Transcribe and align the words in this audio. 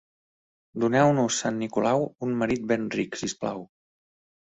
Doneu-nos, 0.83 1.37
sant 1.45 1.61
Nicolau, 1.65 2.09
un 2.29 2.35
marit 2.43 2.69
ben 2.75 2.91
ric, 2.99 3.23
si 3.25 3.33
us 3.33 3.41
plau. 3.45 3.67